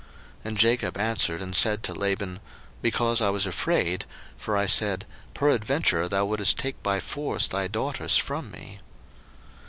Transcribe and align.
01:031:031 0.39 0.45
And 0.45 0.57
Jacob 0.57 0.97
answered 0.97 1.41
and 1.43 1.55
said 1.55 1.83
to 1.83 1.93
Laban, 1.93 2.39
Because 2.81 3.21
I 3.21 3.29
was 3.29 3.45
afraid: 3.45 4.05
for 4.35 4.57
I 4.57 4.65
said, 4.65 5.05
Peradventure 5.35 6.07
thou 6.09 6.25
wouldest 6.25 6.57
take 6.57 6.81
by 6.81 6.99
force 6.99 7.47
thy 7.47 7.67
daughters 7.67 8.17
from 8.17 8.49
me. 8.49 8.79